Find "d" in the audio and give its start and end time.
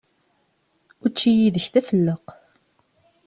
1.73-1.75